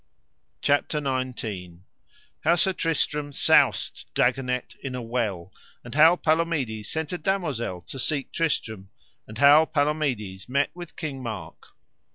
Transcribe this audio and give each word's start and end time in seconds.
CHAPTER 0.63 0.97
XVIII. 0.99 1.81
How 2.43 2.55
Sir 2.55 2.73
Tristram 2.73 3.31
soused 3.31 4.07
Dagonet 4.15 4.75
in 4.81 4.95
a 4.95 5.01
well, 5.03 5.53
and 5.83 5.93
how 5.93 6.15
Palomides 6.15 6.89
sent 6.89 7.13
a 7.13 7.19
damosel 7.19 7.81
to 7.81 7.99
seek 7.99 8.31
Tristram, 8.31 8.89
and 9.27 9.37
how 9.37 9.65
Palomides 9.65 10.49
met 10.49 10.71
with 10.73 10.95
King 10.95 11.21
Mark. 11.21 11.75